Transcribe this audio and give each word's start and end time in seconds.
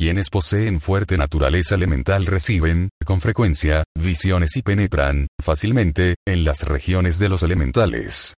Quienes 0.00 0.30
poseen 0.30 0.80
fuerte 0.80 1.18
naturaleza 1.18 1.74
elemental 1.74 2.24
reciben, 2.24 2.88
con 3.04 3.20
frecuencia, 3.20 3.84
visiones 3.94 4.56
y 4.56 4.62
penetran, 4.62 5.26
fácilmente, 5.38 6.14
en 6.26 6.42
las 6.42 6.62
regiones 6.62 7.18
de 7.18 7.28
los 7.28 7.42
elementales. 7.42 8.32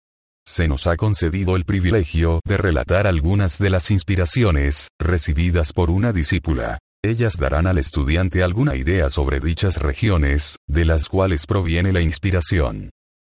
Se 0.45 0.67
nos 0.67 0.89
ha 0.89 0.97
concedido 0.97 1.55
el 1.55 1.65
privilegio 1.65 2.41
de 2.45 2.57
relatar 2.57 3.07
algunas 3.07 3.61
de 3.61 3.71
las 3.71 3.93
inspiraciones, 3.93 4.89
recibidas 5.01 5.73
por 5.73 5.91
una 5.91 6.13
discípula. 6.13 6.79
Ellas 7.01 7.39
darán 7.39 7.69
al 7.69 7.79
estudiante 7.79 8.43
alguna 8.43 8.75
idea 8.75 9.09
sobre 9.09 9.39
dichas 9.39 9.77
regiones, 9.77 10.57
de 10.69 10.85
las 10.85 11.09
cuales 11.09 11.47
proviene 11.47 11.93
la 11.93 12.01
inspiración. 12.01 12.91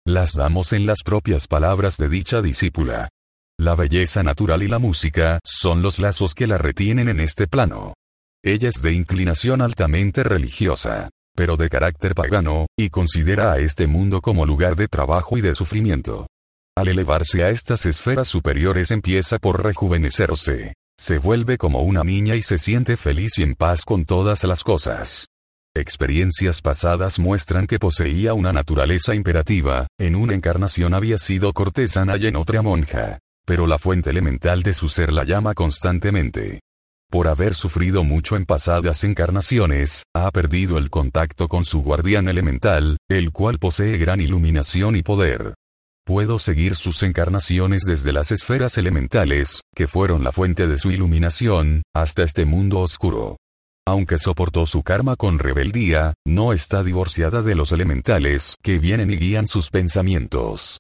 Las 0.07 0.35
damos 0.35 0.75
en 0.75 0.85
las 0.85 0.99
propias 1.03 1.47
palabras 1.47 1.97
de 1.97 2.11
dicha 2.11 2.43
discípula. 2.43 3.09
La 3.59 3.75
belleza 3.75 4.23
natural 4.23 4.63
y 4.63 4.69
la 4.69 4.79
música 4.79 5.39
son 5.47 5.81
los 5.81 5.99
lazos 5.99 6.35
que 6.35 6.47
la 6.47 6.59
retienen 6.59 7.09
en 7.09 7.21
este 7.21 7.47
plano. 7.47 7.95
Ella 8.45 8.69
es 8.69 8.83
de 8.83 8.93
inclinación 8.93 9.63
altamente 9.63 10.23
religiosa, 10.23 11.11
pero 11.35 11.57
de 11.57 11.69
carácter 11.69 12.15
pagano, 12.15 12.67
y 12.79 12.89
considera 12.89 13.53
a 13.53 13.59
este 13.59 13.87
mundo 13.89 14.21
como 14.21 14.47
lugar 14.47 14.77
de 14.77 14.87
trabajo 14.87 15.37
y 15.37 15.41
de 15.41 15.55
sufrimiento. 15.55 16.29
Al 16.77 16.87
elevarse 16.87 17.43
a 17.43 17.51
estas 17.51 17.85
esferas 17.87 18.29
superiores 18.29 18.93
empieza 18.93 19.39
por 19.39 19.65
rejuvenecerse. 19.65 20.75
Se 20.97 21.19
vuelve 21.19 21.59
como 21.59 21.83
una 21.83 22.05
niña 22.05 22.37
y 22.37 22.43
se 22.43 22.59
siente 22.59 22.97
feliz 22.97 23.39
y 23.39 23.43
en 23.43 23.57
paz 23.57 23.85
con 23.85 24.05
todas 24.05 24.45
las 24.45 24.63
cosas. 24.63 25.27
Experiencias 25.77 26.61
pasadas 26.61 27.19
muestran 27.19 27.67
que 27.67 27.79
poseía 27.79 28.35
una 28.35 28.53
naturaleza 28.53 29.15
imperativa, 29.15 29.89
en 29.99 30.15
una 30.15 30.35
encarnación 30.35 30.95
había 30.95 31.19
sido 31.19 31.53
cortesana 31.53 32.17
y 32.17 32.27
en 32.27 32.37
otra 32.37 32.63
monja. 32.63 33.19
Pero 33.45 33.67
la 33.67 33.79
fuente 33.79 34.11
elemental 34.11 34.63
de 34.63 34.75
su 34.75 34.89
ser 34.89 35.13
la 35.13 35.25
llama 35.25 35.55
constantemente 35.55 36.61
por 37.11 37.29
haber 37.29 37.55
sufrido 37.55 38.05
mucho 38.05 38.37
en 38.37 38.45
pasadas 38.45 39.05
encarnaciones, 39.05 40.05
ha 40.15 40.31
perdido 40.31 40.79
el 40.79 40.91
contacto 40.91 41.49
con 41.49 41.65
su 41.65 41.83
guardián 41.83 42.29
elemental, 42.29 42.99
el 43.09 43.33
cual 43.33 43.59
posee 43.59 43.97
gran 43.99 44.21
iluminación 44.21 44.97
y 44.97 45.03
poder. 45.03 45.55
Puedo 46.07 46.39
seguir 46.39 46.75
sus 46.75 47.03
encarnaciones 47.03 47.85
desde 47.85 48.13
las 48.13 48.33
esferas 48.33 48.79
elementales, 48.79 49.61
que 49.75 49.87
fueron 49.87 50.25
la 50.25 50.33
fuente 50.33 50.67
de 50.67 50.79
su 50.79 50.91
iluminación, 50.91 51.83
hasta 51.95 52.23
este 52.23 52.47
mundo 52.47 52.81
oscuro. 52.81 53.37
Aunque 53.87 54.19
soportó 54.19 54.67
su 54.67 54.83
karma 54.83 55.17
con 55.17 55.39
rebeldía, 55.39 56.15
no 56.27 56.53
está 56.53 56.83
divorciada 56.83 57.43
de 57.43 57.55
los 57.55 57.73
elementales, 57.73 58.55
que 58.63 58.79
vienen 58.79 59.11
y 59.11 59.17
guían 59.17 59.47
sus 59.47 59.71
pensamientos. 59.71 60.79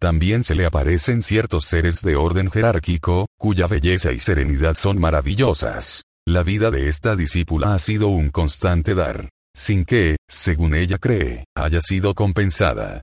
También 0.00 0.44
se 0.44 0.54
le 0.54 0.64
aparecen 0.64 1.20
ciertos 1.20 1.66
seres 1.66 2.00
de 2.00 2.16
orden 2.16 2.50
jerárquico, 2.50 3.26
cuya 3.38 3.66
belleza 3.66 4.12
y 4.12 4.18
serenidad 4.18 4.72
son 4.72 4.98
maravillosas. 4.98 6.04
La 6.26 6.42
vida 6.42 6.70
de 6.70 6.88
esta 6.88 7.14
discípula 7.16 7.74
ha 7.74 7.78
sido 7.78 8.08
un 8.08 8.30
constante 8.30 8.94
dar, 8.94 9.28
sin 9.54 9.84
que, 9.84 10.16
según 10.26 10.74
ella 10.74 10.96
cree, 10.96 11.44
haya 11.54 11.82
sido 11.82 12.14
compensada. 12.14 13.02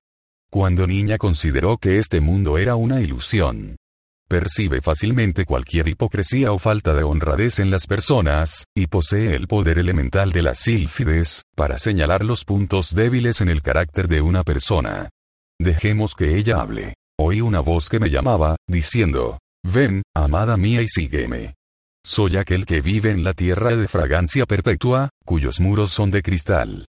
Cuando 0.49 0.87
niña 0.87 1.19
consideró 1.19 1.77
que 1.77 1.99
este 1.99 2.19
mundo 2.19 2.57
era 2.57 2.75
una 2.75 2.99
ilusión. 2.99 3.75
Percibe 4.27 4.81
fácilmente 4.81 5.45
cualquier 5.45 5.87
hipocresía 5.89 6.51
o 6.51 6.57
falta 6.57 6.95
de 6.95 7.03
honradez 7.03 7.59
en 7.59 7.69
las 7.69 7.85
personas, 7.85 8.65
y 8.75 8.87
posee 8.87 9.35
el 9.35 9.47
poder 9.47 9.77
elemental 9.77 10.31
de 10.31 10.41
las 10.41 10.57
sílfides, 10.59 11.43
para 11.55 11.77
señalar 11.77 12.25
los 12.25 12.43
puntos 12.43 12.95
débiles 12.95 13.39
en 13.41 13.49
el 13.49 13.61
carácter 13.61 14.07
de 14.07 14.21
una 14.21 14.43
persona. 14.43 15.09
Dejemos 15.59 16.13
que 16.13 16.37
ella 16.37 16.61
hable. 16.61 16.93
Oí 17.19 17.41
una 17.41 17.61
voz 17.61 17.89
que 17.89 17.99
me 17.99 18.09
llamaba, 18.09 18.55
diciendo, 18.67 19.39
Ven, 19.63 20.03
amada 20.15 20.55
mía 20.55 20.81
y 20.81 20.87
sígueme. 20.87 21.55
Soy 22.05 22.37
aquel 22.37 22.65
que 22.65 22.79
vive 22.79 23.09
en 23.09 23.23
la 23.23 23.33
tierra 23.33 23.75
de 23.75 23.87
fragancia 23.87 24.45
perpetua, 24.45 25.09
cuyos 25.25 25.59
muros 25.59 25.91
son 25.91 26.11
de 26.11 26.21
cristal. 26.21 26.85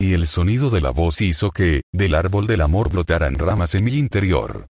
Y 0.00 0.14
el 0.14 0.26
sonido 0.26 0.70
de 0.70 0.80
la 0.80 0.90
voz 0.90 1.20
hizo 1.20 1.50
que, 1.50 1.82
del 1.92 2.14
árbol 2.14 2.46
del 2.46 2.60
amor 2.60 2.90
brotaran 2.90 3.34
ramas 3.34 3.74
en 3.74 3.84
mi 3.84 3.92
interior. 3.94 4.66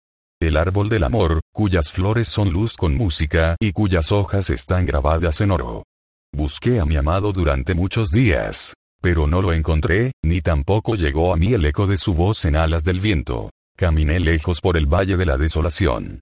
El 0.41 0.57
árbol 0.57 0.89
del 0.89 1.05
amor, 1.05 1.41
cuyas 1.53 1.91
flores 1.91 2.29
son 2.29 2.51
luz 2.51 2.77
con 2.77 2.95
música 2.95 3.57
y 3.59 3.73
cuyas 3.73 4.13
hojas 4.13 4.51
están 4.51 4.85
grabadas 4.85 5.41
en 5.41 5.51
oro. 5.53 5.85
Busqué 6.33 6.81
a 6.81 6.85
mi 6.85 6.97
amado 6.97 7.33
durante 7.33 7.75
muchos 7.75 8.11
días, 8.11 8.75
pero 9.07 9.29
no 9.29 9.41
lo 9.41 9.53
encontré, 9.53 10.11
ni 10.25 10.41
tampoco 10.41 10.97
llegó 10.97 11.33
a 11.33 11.37
mí 11.37 11.53
el 11.53 11.65
eco 11.65 11.87
de 11.87 11.97
su 11.97 12.13
voz 12.13 12.45
en 12.45 12.57
alas 12.57 12.83
del 12.83 12.99
viento. 12.99 13.51
Caminé 13.77 14.19
lejos 14.19 14.61
por 14.61 14.77
el 14.77 14.87
valle 14.87 15.17
de 15.17 15.25
la 15.25 15.37
desolación. 15.37 16.19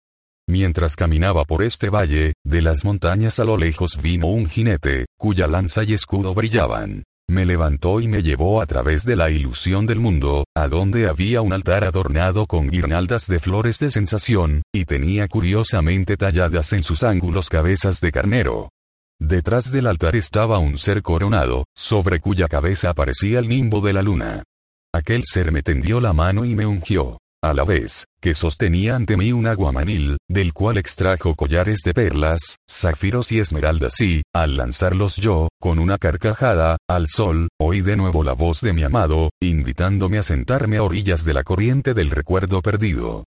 Mientras 0.46 0.94
caminaba 0.94 1.46
por 1.46 1.62
este 1.62 1.88
valle, 1.88 2.34
de 2.44 2.60
las 2.60 2.84
montañas 2.84 3.40
a 3.40 3.44
lo 3.44 3.56
lejos 3.56 4.02
vino 4.02 4.26
un 4.26 4.50
jinete, 4.50 5.06
cuya 5.18 5.46
lanza 5.46 5.82
y 5.82 5.94
escudo 5.94 6.34
brillaban. 6.34 7.04
Me 7.26 7.46
levantó 7.46 8.02
y 8.02 8.06
me 8.06 8.22
llevó 8.22 8.60
a 8.60 8.66
través 8.66 9.06
de 9.06 9.16
la 9.16 9.30
ilusión 9.30 9.86
del 9.86 10.00
mundo, 10.00 10.44
a 10.54 10.68
donde 10.68 11.08
había 11.08 11.40
un 11.40 11.54
altar 11.54 11.84
adornado 11.84 12.44
con 12.44 12.66
guirnaldas 12.66 13.26
de 13.28 13.38
flores 13.38 13.78
de 13.78 13.90
sensación, 13.92 14.60
y 14.74 14.84
tenía 14.84 15.26
curiosamente 15.26 16.18
talladas 16.18 16.74
en 16.74 16.82
sus 16.82 17.02
ángulos 17.02 17.48
cabezas 17.48 18.02
de 18.02 18.12
carnero. 18.12 18.68
Detrás 19.26 19.72
del 19.72 19.86
altar 19.86 20.16
estaba 20.16 20.58
un 20.58 20.76
ser 20.76 21.00
coronado, 21.00 21.64
sobre 21.74 22.20
cuya 22.20 22.46
cabeza 22.46 22.90
aparecía 22.90 23.38
el 23.38 23.48
nimbo 23.48 23.80
de 23.80 23.94
la 23.94 24.02
luna. 24.02 24.42
Aquel 24.94 25.22
ser 25.24 25.50
me 25.50 25.62
tendió 25.62 25.98
la 25.98 26.12
mano 26.12 26.44
y 26.44 26.54
me 26.54 26.66
ungió. 26.66 27.20
A 27.42 27.54
la 27.54 27.64
vez, 27.64 28.04
que 28.20 28.34
sostenía 28.34 28.96
ante 28.96 29.16
mí 29.16 29.32
un 29.32 29.46
aguamanil, 29.46 30.18
del 30.28 30.52
cual 30.52 30.76
extrajo 30.76 31.34
collares 31.36 31.80
de 31.86 31.94
perlas, 31.94 32.56
zafiros 32.70 33.32
y 33.32 33.38
esmeraldas 33.38 33.98
y, 34.02 34.20
al 34.34 34.58
lanzarlos 34.58 35.16
yo, 35.16 35.48
con 35.58 35.78
una 35.78 35.96
carcajada, 35.96 36.76
al 36.86 37.06
sol, 37.06 37.48
oí 37.58 37.80
de 37.80 37.96
nuevo 37.96 38.24
la 38.24 38.34
voz 38.34 38.60
de 38.60 38.74
mi 38.74 38.82
amado, 38.82 39.30
invitándome 39.42 40.18
a 40.18 40.22
sentarme 40.22 40.76
a 40.76 40.82
orillas 40.82 41.24
de 41.24 41.32
la 41.32 41.44
corriente 41.44 41.94
del 41.94 42.10
recuerdo 42.10 42.60
perdido. 42.60 43.24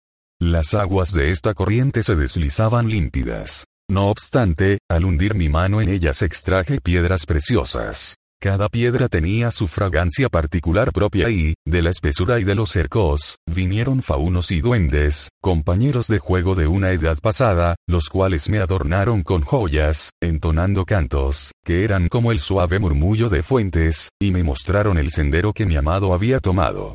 Las 0.40 0.72
aguas 0.72 1.12
de 1.12 1.30
esta 1.30 1.52
corriente 1.52 2.04
se 2.04 2.14
deslizaban 2.14 2.88
límpidas. 2.88 3.64
No 3.90 4.06
obstante, 4.06 4.78
al 4.88 5.04
hundir 5.04 5.34
mi 5.34 5.48
mano 5.48 5.80
en 5.80 5.88
ellas 5.88 6.22
extraje 6.22 6.80
piedras 6.80 7.26
preciosas. 7.26 8.14
Cada 8.40 8.68
piedra 8.68 9.08
tenía 9.08 9.50
su 9.50 9.66
fragancia 9.66 10.28
particular 10.28 10.92
propia 10.92 11.28
y, 11.28 11.54
de 11.66 11.82
la 11.82 11.90
espesura 11.90 12.38
y 12.38 12.44
de 12.44 12.54
los 12.54 12.70
cercos, 12.70 13.38
vinieron 13.52 14.00
faunos 14.00 14.52
y 14.52 14.60
duendes, 14.60 15.30
compañeros 15.42 16.06
de 16.06 16.20
juego 16.20 16.54
de 16.54 16.68
una 16.68 16.92
edad 16.92 17.18
pasada, 17.20 17.74
los 17.88 18.08
cuales 18.08 18.48
me 18.48 18.60
adornaron 18.60 19.24
con 19.24 19.42
joyas, 19.42 20.12
entonando 20.22 20.84
cantos, 20.84 21.50
que 21.64 21.82
eran 21.82 22.08
como 22.08 22.30
el 22.30 22.38
suave 22.38 22.78
murmullo 22.78 23.28
de 23.28 23.42
fuentes, 23.42 24.10
y 24.20 24.30
me 24.30 24.44
mostraron 24.44 24.98
el 24.98 25.10
sendero 25.10 25.52
que 25.52 25.66
mi 25.66 25.76
amado 25.76 26.14
había 26.14 26.38
tomado. 26.38 26.94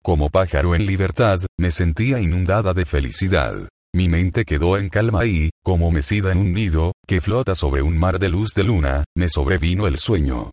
Como 0.00 0.30
pájaro 0.30 0.76
en 0.76 0.86
libertad, 0.86 1.40
me 1.58 1.72
sentía 1.72 2.20
inundada 2.20 2.72
de 2.72 2.84
felicidad. 2.84 3.68
Mi 3.96 4.10
mente 4.10 4.44
quedó 4.44 4.76
en 4.76 4.90
calma 4.90 5.24
y, 5.24 5.48
como 5.64 5.90
mecida 5.90 6.30
en 6.30 6.36
un 6.36 6.52
nido, 6.52 6.92
que 7.06 7.22
flota 7.22 7.54
sobre 7.54 7.80
un 7.80 7.96
mar 7.96 8.18
de 8.18 8.28
luz 8.28 8.52
de 8.52 8.62
luna, 8.62 9.04
me 9.16 9.26
sobrevino 9.26 9.86
el 9.86 9.96
sueño. 9.98 10.50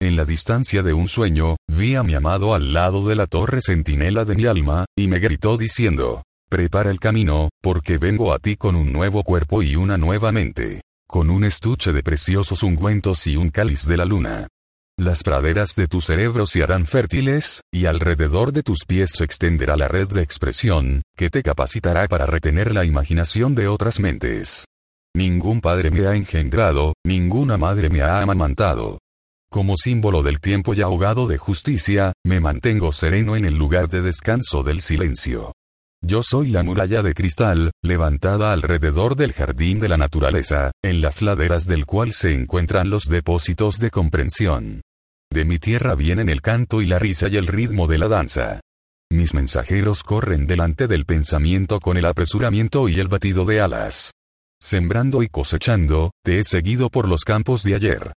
En 0.00 0.16
la 0.16 0.24
distancia 0.24 0.82
de 0.82 0.94
un 0.94 1.06
sueño, 1.06 1.56
vi 1.68 1.94
a 1.94 2.02
mi 2.02 2.14
amado 2.14 2.54
al 2.54 2.72
lado 2.72 3.06
de 3.06 3.14
la 3.14 3.26
torre 3.26 3.60
centinela 3.60 4.24
de 4.24 4.34
mi 4.34 4.46
alma, 4.46 4.86
y 4.96 5.08
me 5.08 5.18
gritó 5.18 5.58
diciendo, 5.58 6.22
Prepara 6.48 6.90
el 6.90 6.98
camino, 6.98 7.50
porque 7.62 7.98
vengo 7.98 8.32
a 8.32 8.38
ti 8.38 8.56
con 8.56 8.74
un 8.74 8.90
nuevo 8.94 9.24
cuerpo 9.24 9.62
y 9.62 9.76
una 9.76 9.98
nueva 9.98 10.32
mente. 10.32 10.80
Con 11.06 11.28
un 11.28 11.44
estuche 11.44 11.92
de 11.92 12.02
preciosos 12.02 12.62
ungüentos 12.62 13.26
y 13.26 13.36
un 13.36 13.50
cáliz 13.50 13.86
de 13.86 13.98
la 13.98 14.06
luna. 14.06 14.48
Las 14.98 15.22
praderas 15.22 15.76
de 15.76 15.88
tu 15.88 16.00
cerebro 16.00 16.46
se 16.46 16.62
harán 16.62 16.86
fértiles, 16.86 17.60
y 17.70 17.84
alrededor 17.84 18.50
de 18.52 18.62
tus 18.62 18.86
pies 18.86 19.10
se 19.10 19.24
extenderá 19.24 19.76
la 19.76 19.88
red 19.88 20.08
de 20.08 20.22
expresión, 20.22 21.02
que 21.14 21.28
te 21.28 21.42
capacitará 21.42 22.08
para 22.08 22.24
retener 22.24 22.72
la 22.72 22.86
imaginación 22.86 23.54
de 23.54 23.68
otras 23.68 24.00
mentes. 24.00 24.64
Ningún 25.14 25.60
padre 25.60 25.90
me 25.90 26.06
ha 26.06 26.16
engendrado, 26.16 26.94
ninguna 27.04 27.58
madre 27.58 27.90
me 27.90 28.00
ha 28.00 28.20
amamantado. 28.20 28.98
Como 29.50 29.76
símbolo 29.76 30.22
del 30.22 30.40
tiempo 30.40 30.72
y 30.72 30.80
ahogado 30.80 31.26
de 31.26 31.36
justicia, 31.36 32.14
me 32.24 32.40
mantengo 32.40 32.90
sereno 32.90 33.36
en 33.36 33.44
el 33.44 33.54
lugar 33.54 33.88
de 33.88 34.00
descanso 34.00 34.62
del 34.62 34.80
silencio. 34.80 35.52
Yo 36.02 36.22
soy 36.22 36.48
la 36.48 36.62
muralla 36.62 37.02
de 37.02 37.14
cristal, 37.14 37.72
levantada 37.82 38.52
alrededor 38.52 39.16
del 39.16 39.32
jardín 39.32 39.80
de 39.80 39.88
la 39.88 39.96
naturaleza, 39.96 40.70
en 40.82 41.00
las 41.00 41.22
laderas 41.22 41.66
del 41.66 41.86
cual 41.86 42.12
se 42.12 42.32
encuentran 42.32 42.90
los 42.90 43.04
depósitos 43.04 43.78
de 43.78 43.90
comprensión. 43.90 44.82
De 45.32 45.44
mi 45.44 45.58
tierra 45.58 45.94
vienen 45.94 46.28
el 46.28 46.42
canto 46.42 46.80
y 46.80 46.86
la 46.86 46.98
risa 46.98 47.28
y 47.28 47.36
el 47.36 47.46
ritmo 47.46 47.86
de 47.86 47.98
la 47.98 48.08
danza. 48.08 48.60
Mis 49.10 49.34
mensajeros 49.34 50.02
corren 50.02 50.46
delante 50.46 50.86
del 50.86 51.04
pensamiento 51.04 51.80
con 51.80 51.96
el 51.96 52.06
apresuramiento 52.06 52.88
y 52.88 53.00
el 53.00 53.08
batido 53.08 53.44
de 53.44 53.60
alas. 53.60 54.12
Sembrando 54.60 55.22
y 55.22 55.28
cosechando, 55.28 56.12
te 56.24 56.38
he 56.38 56.44
seguido 56.44 56.88
por 56.88 57.08
los 57.08 57.24
campos 57.24 57.62
de 57.62 57.74
ayer. 57.74 58.12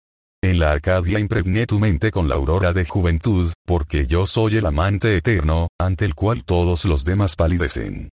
En 0.46 0.60
la 0.60 0.70
Arcadia 0.70 1.19
impregné 1.19 1.66
tu 1.66 1.81
mente 1.81 2.12
con 2.12 2.28
la 2.28 2.37
aurora 2.37 2.72
de 2.72 2.84
juventud, 2.84 3.52
porque 3.66 4.06
yo 4.06 4.28
soy 4.28 4.58
el 4.58 4.66
amante 4.66 5.16
eterno, 5.16 5.66
ante 5.76 6.04
el 6.04 6.14
cual 6.14 6.44
todos 6.44 6.84
los 6.84 7.04
demás 7.04 7.34
palidecen. 7.34 8.10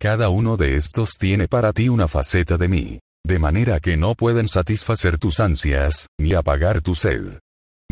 Cada 0.00 0.30
uno 0.30 0.56
de 0.56 0.76
estos 0.76 1.18
tiene 1.18 1.46
para 1.46 1.74
ti 1.74 1.90
una 1.90 2.08
faceta 2.08 2.56
de 2.56 2.68
mí, 2.68 3.00
de 3.22 3.38
manera 3.38 3.80
que 3.80 3.98
no 3.98 4.14
pueden 4.14 4.48
satisfacer 4.48 5.18
tus 5.18 5.40
ansias, 5.40 6.08
ni 6.18 6.32
apagar 6.32 6.80
tu 6.80 6.94
sed. 6.94 7.38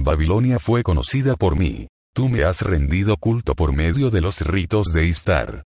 Babilonia 0.00 0.58
fue 0.58 0.82
conocida 0.82 1.36
por 1.36 1.58
mí. 1.58 1.86
Tú 2.14 2.30
me 2.30 2.44
has 2.44 2.62
rendido 2.62 3.18
culto 3.18 3.54
por 3.54 3.74
medio 3.74 4.08
de 4.08 4.22
los 4.22 4.40
ritos 4.40 4.94
de 4.94 5.04
Istar. 5.04 5.64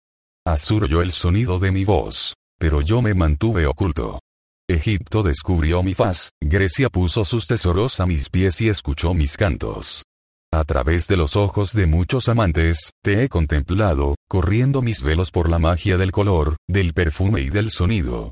Asur 0.48 0.86
oyó 0.86 1.04
el 1.04 1.12
sonido 1.12 1.60
de 1.60 1.72
mi 1.72 1.86
voz, 1.86 2.34
pero 2.58 2.82
yo 2.82 3.04
me 3.04 3.14
mantuve 3.14 3.68
oculto. 3.68 4.20
Egipto 4.68 5.22
descubrió 5.22 5.84
mi 5.84 5.94
faz, 5.94 6.32
Grecia 6.42 6.90
puso 6.90 7.24
sus 7.24 7.46
tesoros 7.46 8.00
a 8.00 8.08
mis 8.08 8.30
pies 8.30 8.62
y 8.62 8.70
escuchó 8.70 9.14
mis 9.14 9.38
cantos. 9.38 10.04
A 10.52 10.64
través 10.64 11.08
de 11.08 11.18
los 11.18 11.36
ojos 11.36 11.74
de 11.74 11.86
muchos 11.86 12.30
amantes, 12.30 12.92
te 13.04 13.24
he 13.24 13.30
contemplado, 13.30 14.16
corriendo 14.28 14.82
mis 14.82 15.04
velos 15.04 15.30
por 15.30 15.52
la 15.52 15.60
magia 15.60 15.98
del 15.98 16.12
color, 16.12 16.56
del 16.68 16.94
perfume 16.94 17.42
y 17.42 17.50
del 17.50 17.70
sonido. 17.70 18.32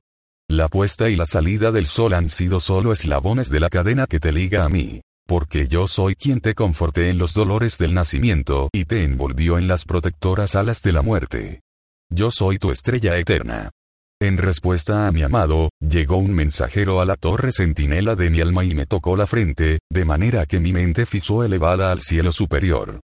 La 0.50 0.70
puesta 0.70 1.08
y 1.10 1.16
la 1.16 1.26
salida 1.26 1.72
del 1.72 1.86
sol 1.86 2.14
han 2.14 2.28
sido 2.28 2.60
solo 2.60 2.92
eslabones 2.92 3.50
de 3.50 3.60
la 3.60 3.70
cadena 3.70 4.08
que 4.08 4.20
te 4.20 4.32
liga 4.32 4.66
a 4.66 4.70
mí. 4.70 5.02
Porque 5.28 5.68
yo 5.68 5.88
soy 5.88 6.16
quien 6.16 6.42
te 6.42 6.56
conforté 6.56 7.10
en 7.10 7.18
los 7.18 7.34
dolores 7.34 7.78
del 7.78 7.94
nacimiento 7.94 8.70
y 8.74 8.86
te 8.86 9.04
envolvió 9.04 9.58
en 9.58 9.68
las 9.68 9.86
protectoras 9.86 10.56
alas 10.56 10.82
de 10.82 10.94
la 10.94 11.02
muerte. 11.02 11.62
Yo 12.10 12.32
soy 12.32 12.58
tu 12.58 12.72
estrella 12.72 13.18
eterna. 13.18 13.70
En 14.24 14.38
respuesta 14.38 15.06
a 15.06 15.12
mi 15.12 15.22
amado, 15.22 15.68
llegó 15.82 16.16
un 16.16 16.32
mensajero 16.32 17.02
a 17.02 17.06
la 17.06 17.18
torre 17.18 17.52
centinela 17.52 18.16
de 18.16 18.30
mi 18.30 18.40
alma 18.40 18.64
y 18.64 18.74
me 18.74 18.86
tocó 18.86 19.18
la 19.18 19.28
frente, 19.28 19.80
de 19.92 20.06
manera 20.06 20.46
que 20.46 20.62
mi 20.62 20.72
mente 20.72 21.06
fisó 21.06 21.44
elevada 21.44 21.92
al 21.92 22.00
cielo 22.00 22.32
superior. 22.32 23.02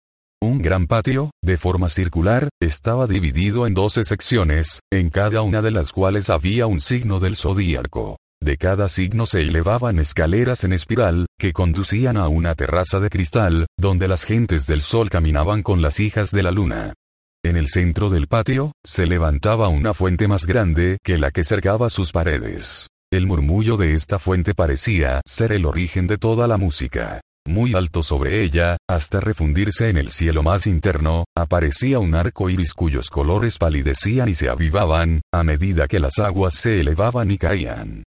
Un 0.42 0.60
gran 0.60 0.88
patio, 0.88 1.30
de 1.40 1.56
forma 1.56 1.88
circular, 1.88 2.48
estaba 2.60 3.06
dividido 3.06 3.68
en 3.68 3.74
doce 3.74 4.02
secciones, 4.02 4.80
en 4.92 5.08
cada 5.08 5.42
una 5.42 5.62
de 5.62 5.70
las 5.70 5.92
cuales 5.92 6.30
había 6.30 6.66
un 6.66 6.80
signo 6.80 7.20
del 7.20 7.36
zodíaco. 7.36 8.16
De 8.42 8.56
cada 8.56 8.88
signo 8.88 9.24
se 9.26 9.42
elevaban 9.42 10.00
escaleras 10.00 10.64
en 10.64 10.72
espiral, 10.72 11.26
que 11.38 11.52
conducían 11.52 12.16
a 12.16 12.26
una 12.26 12.56
terraza 12.56 12.98
de 12.98 13.08
cristal, 13.08 13.66
donde 13.78 14.08
las 14.08 14.24
gentes 14.24 14.66
del 14.66 14.82
sol 14.82 15.10
caminaban 15.10 15.62
con 15.62 15.80
las 15.80 16.00
hijas 16.00 16.32
de 16.32 16.42
la 16.42 16.50
luna. 16.50 16.94
En 17.44 17.56
el 17.56 17.68
centro 17.68 18.08
del 18.08 18.26
patio, 18.26 18.72
se 18.82 19.04
levantaba 19.04 19.68
una 19.68 19.92
fuente 19.92 20.28
más 20.28 20.46
grande 20.46 20.96
que 21.04 21.18
la 21.18 21.30
que 21.30 21.44
cercaba 21.44 21.90
sus 21.90 22.10
paredes. 22.10 22.88
El 23.12 23.26
murmullo 23.26 23.76
de 23.76 23.92
esta 23.92 24.18
fuente 24.18 24.54
parecía 24.54 25.20
ser 25.26 25.52
el 25.52 25.66
origen 25.66 26.06
de 26.06 26.16
toda 26.16 26.48
la 26.48 26.56
música. 26.56 27.20
Muy 27.46 27.74
alto 27.74 28.02
sobre 28.02 28.42
ella, 28.42 28.78
hasta 28.88 29.20
refundirse 29.20 29.90
en 29.90 29.98
el 29.98 30.10
cielo 30.10 30.42
más 30.42 30.66
interno, 30.66 31.26
aparecía 31.36 31.98
un 31.98 32.14
arco 32.14 32.48
iris 32.48 32.72
cuyos 32.72 33.10
colores 33.10 33.58
palidecían 33.58 34.30
y 34.30 34.34
se 34.34 34.48
avivaban, 34.48 35.20
a 35.30 35.44
medida 35.44 35.86
que 35.86 36.00
las 36.00 36.18
aguas 36.20 36.54
se 36.54 36.80
elevaban 36.80 37.30
y 37.30 37.36
caían. 37.36 38.04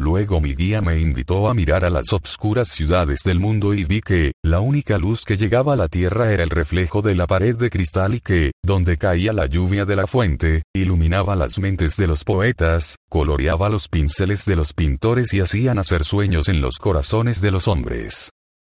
Luego 0.00 0.40
mi 0.40 0.54
guía 0.54 0.80
me 0.80 0.98
invitó 0.98 1.50
a 1.50 1.52
mirar 1.52 1.84
a 1.84 1.90
las 1.90 2.14
obscuras 2.14 2.68
ciudades 2.68 3.20
del 3.22 3.38
mundo 3.38 3.74
y 3.74 3.84
vi 3.84 4.00
que, 4.00 4.32
la 4.42 4.60
única 4.60 4.96
luz 4.96 5.26
que 5.26 5.36
llegaba 5.36 5.74
a 5.74 5.76
la 5.76 5.88
tierra 5.88 6.32
era 6.32 6.42
el 6.42 6.48
reflejo 6.48 7.02
de 7.02 7.14
la 7.14 7.26
pared 7.26 7.54
de 7.54 7.68
cristal 7.68 8.14
y 8.14 8.20
que, 8.20 8.52
donde 8.64 8.96
caía 8.96 9.34
la 9.34 9.44
lluvia 9.44 9.84
de 9.84 9.96
la 9.96 10.06
fuente, 10.06 10.62
iluminaba 10.74 11.36
las 11.36 11.58
mentes 11.58 11.98
de 11.98 12.06
los 12.06 12.24
poetas, 12.24 12.96
coloreaba 13.10 13.68
los 13.68 13.88
pinceles 13.88 14.46
de 14.46 14.56
los 14.56 14.72
pintores 14.72 15.34
y 15.34 15.40
hacía 15.40 15.74
nacer 15.74 16.06
sueños 16.06 16.48
en 16.48 16.62
los 16.62 16.78
corazones 16.78 17.42
de 17.42 17.50
los 17.50 17.68
hombres. 17.68 18.30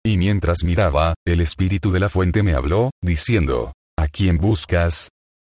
Y 0.06 0.18
mientras 0.18 0.64
miraba, 0.64 1.16
el 1.26 1.42
espíritu 1.42 1.90
de 1.90 2.02
la 2.02 2.10
fuente 2.10 2.44
me 2.44 2.54
habló, 2.54 2.92
diciendo, 3.02 3.74
¿A 3.98 4.10
quién 4.10 4.38
buscas? 4.38 5.10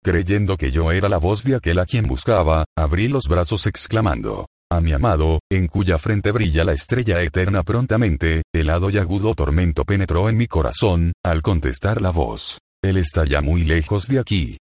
Creyendo 0.04 0.58
que 0.58 0.72
yo 0.72 0.92
era 0.92 1.10
la 1.10 1.20
voz 1.20 1.44
de 1.44 1.58
aquel 1.58 1.78
a 1.78 1.86
quien 1.86 2.08
buscaba, 2.08 2.66
abrí 2.76 3.08
los 3.08 3.28
brazos 3.28 3.68
exclamando, 3.68 4.48
a 4.72 4.82
mi 4.82 4.94
amado, 4.94 5.40
en 5.52 5.68
cuya 5.68 5.98
frente 5.98 6.32
brilla 6.32 6.64
la 6.64 6.74
estrella 6.74 7.22
eterna 7.22 7.64
prontamente, 7.64 8.44
helado 8.54 8.90
y 8.90 8.98
agudo 8.98 9.34
tormento 9.34 9.84
penetró 9.84 10.30
en 10.30 10.38
mi 10.38 10.48
corazón, 10.48 11.14
al 11.24 11.42
contestar 11.42 12.02
la 12.02 12.12
voz. 12.12 12.60
Él 12.84 12.98
está 12.98 13.26
ya 13.26 13.42
muy 13.42 13.64
lejos 13.64 14.08
de 14.08 14.20
aquí. 14.20 14.58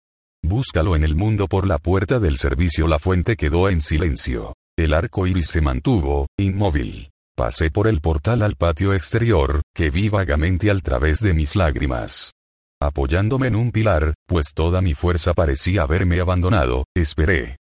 Búscalo 0.43 0.95
en 0.95 1.03
el 1.03 1.15
mundo 1.15 1.47
por 1.47 1.65
la 1.65 1.79
puerta 1.79 2.19
del 2.19 2.37
servicio. 2.37 2.87
La 2.87 2.99
fuente 2.99 3.35
quedó 3.35 3.67
en 3.67 3.81
silencio. 3.81 4.53
El 4.77 4.93
arco 4.93 5.25
iris 5.25 5.47
se 5.47 5.61
mantuvo, 5.61 6.27
inmóvil. 6.37 7.09
Pasé 7.35 7.71
por 7.71 7.87
el 7.87 7.99
portal 7.99 8.43
al 8.43 8.55
patio 8.55 8.93
exterior, 8.93 9.61
que 9.73 9.89
vi 9.89 10.07
vagamente 10.07 10.69
al 10.69 10.83
través 10.83 11.19
de 11.19 11.33
mis 11.33 11.55
lágrimas. 11.55 12.31
Apoyándome 12.81 13.47
en 13.47 13.55
un 13.55 13.71
pilar, 13.71 14.13
pues 14.27 14.53
toda 14.53 14.81
mi 14.81 14.93
fuerza 14.93 15.33
parecía 15.33 15.81
haberme 15.81 16.19
abandonado, 16.19 16.85
esperé. 16.95 17.57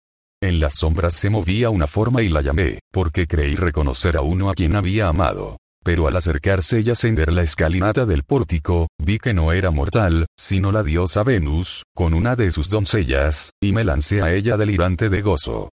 En 0.43 0.59
las 0.59 0.73
sombras 0.73 1.13
se 1.13 1.29
movía 1.29 1.69
una 1.69 1.85
forma 1.85 2.23
y 2.23 2.29
la 2.29 2.41
llamé, 2.41 2.79
porque 2.91 3.27
creí 3.27 3.55
reconocer 3.55 4.17
a 4.17 4.21
uno 4.21 4.49
a 4.49 4.55
quien 4.55 4.75
había 4.75 5.07
amado. 5.07 5.57
Pero 5.83 6.07
al 6.07 6.15
acercarse 6.15 6.81
y 6.81 6.89
ascender 6.89 7.31
la 7.31 7.43
escalinata 7.43 8.07
del 8.07 8.23
pórtico, 8.23 8.88
vi 8.97 9.19
que 9.19 9.35
no 9.35 9.51
era 9.51 9.69
mortal, 9.69 10.25
sino 10.35 10.71
la 10.71 10.81
diosa 10.81 11.23
Venus, 11.23 11.83
con 11.95 12.15
una 12.15 12.35
de 12.35 12.49
sus 12.49 12.69
doncellas, 12.69 13.51
y 13.61 13.71
me 13.71 13.83
lancé 13.83 14.23
a 14.23 14.33
ella 14.33 14.57
delirante 14.57 15.09
de 15.09 15.21
gozo. 15.21 15.69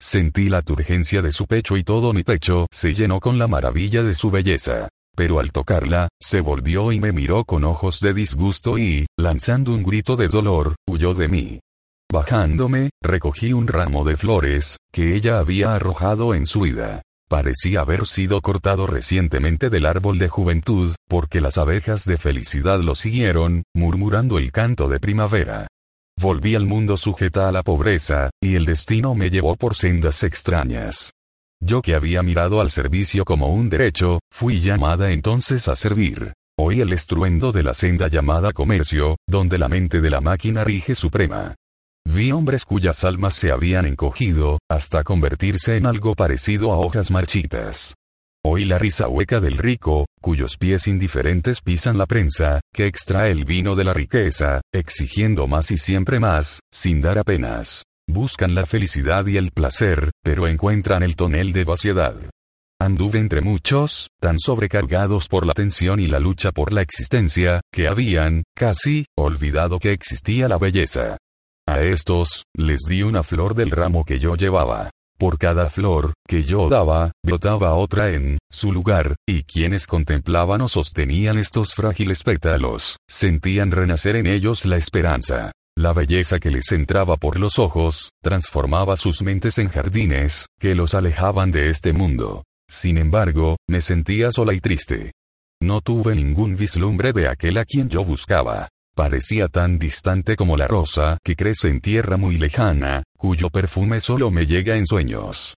Sentí 0.00 0.48
la 0.48 0.62
turgencia 0.62 1.20
de 1.20 1.32
su 1.32 1.46
pecho 1.46 1.76
y 1.76 1.82
todo 1.82 2.12
mi 2.12 2.22
pecho 2.22 2.66
se 2.70 2.94
llenó 2.94 3.18
con 3.18 3.38
la 3.38 3.48
maravilla 3.48 4.04
de 4.04 4.14
su 4.14 4.30
belleza. 4.30 4.88
Pero 5.16 5.40
al 5.40 5.50
tocarla, 5.52 6.08
se 6.20 6.40
volvió 6.40 6.90
y 6.92 7.00
me 7.00 7.12
miró 7.12 7.44
con 7.44 7.64
ojos 7.64 8.00
de 8.00 8.14
disgusto 8.14 8.78
y, 8.78 9.06
lanzando 9.16 9.72
un 9.72 9.82
grito 9.82 10.16
de 10.16 10.28
dolor, 10.28 10.76
huyó 10.88 11.12
de 11.12 11.28
mí. 11.28 11.60
Bajándome, 12.12 12.90
recogí 13.00 13.54
un 13.54 13.66
ramo 13.66 14.04
de 14.04 14.18
flores, 14.18 14.76
que 14.92 15.16
ella 15.16 15.38
había 15.38 15.74
arrojado 15.74 16.34
en 16.34 16.44
su 16.44 16.60
vida. 16.60 17.00
Parecía 17.26 17.80
haber 17.80 18.06
sido 18.06 18.42
cortado 18.42 18.86
recientemente 18.86 19.70
del 19.70 19.86
árbol 19.86 20.18
de 20.18 20.28
juventud, 20.28 20.94
porque 21.08 21.40
las 21.40 21.56
abejas 21.56 22.04
de 22.04 22.18
felicidad 22.18 22.80
lo 22.80 22.94
siguieron, 22.94 23.62
murmurando 23.74 24.36
el 24.36 24.52
canto 24.52 24.88
de 24.88 25.00
primavera. 25.00 25.68
Volví 26.20 26.54
al 26.54 26.66
mundo 26.66 26.98
sujeta 26.98 27.48
a 27.48 27.52
la 27.52 27.62
pobreza, 27.62 28.28
y 28.42 28.56
el 28.56 28.66
destino 28.66 29.14
me 29.14 29.30
llevó 29.30 29.56
por 29.56 29.74
sendas 29.74 30.22
extrañas. 30.22 31.12
Yo 31.64 31.80
que 31.80 31.94
había 31.94 32.22
mirado 32.22 32.60
al 32.60 32.70
servicio 32.70 33.24
como 33.24 33.54
un 33.54 33.70
derecho, 33.70 34.18
fui 34.30 34.60
llamada 34.60 35.12
entonces 35.12 35.66
a 35.66 35.74
servir. 35.74 36.34
Oí 36.58 36.82
el 36.82 36.92
estruendo 36.92 37.52
de 37.52 37.62
la 37.62 37.72
senda 37.72 38.08
llamada 38.08 38.52
comercio, 38.52 39.16
donde 39.26 39.56
la 39.56 39.70
mente 39.70 40.02
de 40.02 40.10
la 40.10 40.20
máquina 40.20 40.62
rige 40.62 40.94
suprema. 40.94 41.54
Vi 42.04 42.32
hombres 42.32 42.64
cuyas 42.64 43.04
almas 43.04 43.34
se 43.34 43.50
habían 43.50 43.86
encogido, 43.86 44.58
hasta 44.70 45.02
convertirse 45.02 45.76
en 45.76 45.86
algo 45.86 46.14
parecido 46.14 46.72
a 46.72 46.78
hojas 46.78 47.10
marchitas. 47.10 47.94
Oí 48.44 48.64
la 48.64 48.78
risa 48.78 49.08
hueca 49.08 49.40
del 49.40 49.56
rico, 49.56 50.06
cuyos 50.20 50.56
pies 50.56 50.88
indiferentes 50.88 51.60
pisan 51.60 51.96
la 51.96 52.06
prensa, 52.06 52.60
que 52.74 52.86
extrae 52.86 53.30
el 53.30 53.44
vino 53.44 53.76
de 53.76 53.84
la 53.84 53.94
riqueza, 53.94 54.60
exigiendo 54.74 55.46
más 55.46 55.70
y 55.70 55.78
siempre 55.78 56.18
más, 56.18 56.60
sin 56.72 57.00
dar 57.00 57.18
apenas. 57.18 57.84
Buscan 58.08 58.54
la 58.54 58.66
felicidad 58.66 59.24
y 59.26 59.36
el 59.36 59.52
placer, 59.52 60.10
pero 60.24 60.48
encuentran 60.48 61.04
el 61.04 61.14
tonel 61.14 61.52
de 61.52 61.64
vaciedad. 61.64 62.16
Anduve 62.80 63.20
entre 63.20 63.42
muchos, 63.42 64.08
tan 64.20 64.40
sobrecargados 64.40 65.28
por 65.28 65.46
la 65.46 65.52
tensión 65.52 66.00
y 66.00 66.08
la 66.08 66.18
lucha 66.18 66.50
por 66.50 66.72
la 66.72 66.82
existencia, 66.82 67.60
que 67.72 67.86
habían, 67.86 68.42
casi, 68.56 69.06
olvidado 69.16 69.78
que 69.78 69.92
existía 69.92 70.48
la 70.48 70.58
belleza. 70.58 71.16
A 71.72 71.80
estos, 71.80 72.44
les 72.54 72.80
di 72.86 73.02
una 73.02 73.22
flor 73.22 73.54
del 73.54 73.70
ramo 73.70 74.04
que 74.04 74.18
yo 74.18 74.36
llevaba. 74.36 74.90
Por 75.18 75.38
cada 75.38 75.70
flor, 75.70 76.12
que 76.28 76.42
yo 76.42 76.68
daba, 76.68 77.12
brotaba 77.24 77.72
otra 77.76 78.10
en, 78.10 78.36
su 78.50 78.72
lugar, 78.72 79.16
y 79.26 79.44
quienes 79.44 79.86
contemplaban 79.86 80.60
o 80.60 80.68
sostenían 80.68 81.38
estos 81.38 81.72
frágiles 81.72 82.24
pétalos, 82.24 82.98
sentían 83.08 83.70
renacer 83.70 84.16
en 84.16 84.26
ellos 84.26 84.66
la 84.66 84.76
esperanza. 84.76 85.52
La 85.74 85.94
belleza 85.94 86.38
que 86.38 86.50
les 86.50 86.70
entraba 86.72 87.16
por 87.16 87.40
los 87.40 87.58
ojos, 87.58 88.10
transformaba 88.22 88.98
sus 88.98 89.22
mentes 89.22 89.56
en 89.56 89.70
jardines, 89.70 90.48
que 90.60 90.74
los 90.74 90.92
alejaban 90.94 91.50
de 91.50 91.70
este 91.70 91.94
mundo. 91.94 92.44
Sin 92.68 92.98
embargo, 92.98 93.56
me 93.66 93.80
sentía 93.80 94.30
sola 94.30 94.52
y 94.52 94.60
triste. 94.60 95.12
No 95.62 95.80
tuve 95.80 96.14
ningún 96.16 96.54
vislumbre 96.54 97.14
de 97.14 97.28
aquel 97.28 97.56
a 97.56 97.64
quien 97.64 97.88
yo 97.88 98.04
buscaba. 98.04 98.68
Parecía 98.94 99.48
tan 99.48 99.78
distante 99.78 100.36
como 100.36 100.58
la 100.58 100.68
rosa 100.68 101.16
que 101.24 101.34
crece 101.34 101.68
en 101.68 101.80
tierra 101.80 102.18
muy 102.18 102.36
lejana, 102.36 103.04
cuyo 103.16 103.48
perfume 103.48 104.02
solo 104.02 104.30
me 104.30 104.44
llega 104.44 104.76
en 104.76 104.86
sueños. 104.86 105.54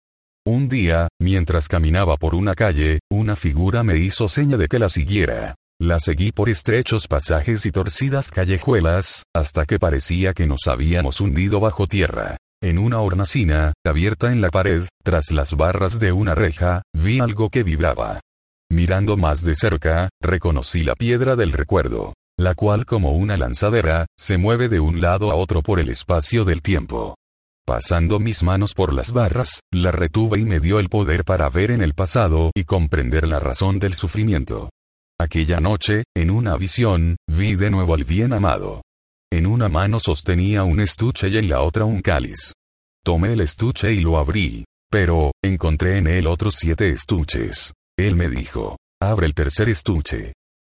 Un 0.47 0.69
día, 0.69 1.09
mientras 1.21 1.67
caminaba 1.67 2.17
por 2.17 2.37
una 2.37 2.55
calle, 2.55 3.01
una 3.11 3.35
figura 3.35 3.83
me 3.83 3.97
hizo 3.97 4.29
seña 4.29 4.57
de 4.57 4.69
que 4.69 4.79
la 4.79 4.89
siguiera. 4.89 5.57
La 5.81 5.99
seguí 5.99 6.31
por 6.31 6.49
estrechos 6.49 7.09
pasajes 7.09 7.67
y 7.67 7.73
torcidas 7.73 8.31
callejuelas, 8.31 9.25
hasta 9.35 9.65
que 9.65 9.81
parecía 9.81 10.33
que 10.33 10.47
nos 10.47 10.69
habíamos 10.69 11.21
hundido 11.21 11.59
bajo 11.59 11.89
tierra. 11.89 12.37
En 12.63 12.79
una 12.79 13.01
hornacina, 13.01 13.73
abierta 13.85 14.31
en 14.31 14.43
la 14.43 14.51
pared, 14.51 14.85
tras 15.03 15.33
las 15.33 15.55
barras 15.55 15.99
de 15.99 16.13
una 16.13 16.37
reja, 16.37 16.83
vi 16.97 17.19
algo 17.19 17.51
que 17.51 17.65
vibraba. 17.65 18.21
Mirando 18.71 19.17
más 19.17 19.43
de 19.45 19.57
cerca, 19.57 20.09
reconocí 20.23 20.85
la 20.85 20.95
piedra 20.95 21.35
del 21.35 21.53
recuerdo 21.53 22.13
la 22.39 22.55
cual 22.55 22.85
como 22.85 23.13
una 23.13 23.37
lanzadera, 23.37 24.07
se 24.19 24.39
mueve 24.39 24.69
de 24.69 24.81
un 24.81 25.01
lado 25.01 25.31
a 25.31 25.35
otro 25.35 25.63
por 25.63 25.81
el 25.81 25.89
espacio 25.89 26.45
del 26.45 26.63
tiempo. 26.63 27.17
Pasando 27.67 28.19
mis 28.19 28.43
manos 28.43 28.75
por 28.75 28.93
las 28.93 29.13
barras, 29.13 29.61
la 29.73 29.91
retuve 29.91 30.39
y 30.41 30.45
me 30.45 30.61
dio 30.61 30.79
el 30.79 30.89
poder 30.89 31.25
para 31.25 31.49
ver 31.49 31.71
en 31.71 31.81
el 31.81 31.95
pasado 31.95 32.51
y 32.55 32.65
comprender 32.65 33.27
la 33.27 33.41
razón 33.41 33.79
del 33.79 33.95
sufrimiento. 33.95 34.71
Aquella 35.19 35.61
noche, 35.61 36.05
en 36.15 36.31
una 36.31 36.57
visión, 36.57 37.17
vi 37.27 37.55
de 37.55 37.71
nuevo 37.71 37.95
al 37.95 38.05
bien 38.05 38.33
amado. 38.33 38.83
En 39.33 39.47
una 39.47 39.69
mano 39.69 39.99
sostenía 39.99 40.65
un 40.65 40.81
estuche 40.81 41.29
y 41.29 41.39
en 41.39 41.49
la 41.49 41.63
otra 41.63 41.85
un 41.85 42.03
cáliz. 42.03 42.53
Tomé 43.03 43.33
el 43.33 43.41
estuche 43.41 43.93
y 43.93 44.01
lo 44.01 44.19
abrí, 44.19 44.65
pero, 44.91 45.33
encontré 45.43 45.99
en 45.99 46.07
él 46.07 46.27
otros 46.27 46.57
siete 46.57 46.89
estuches. 46.89 47.73
Él 47.97 48.17
me 48.17 48.29
dijo, 48.29 48.77
abre 49.01 49.27
el 49.27 49.35
tercer 49.35 49.69
estuche. 49.69 50.35